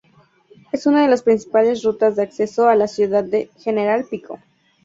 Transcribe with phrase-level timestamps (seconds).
[0.71, 4.39] Es una de las principales rutas de acceso a la ciudad de General Pico.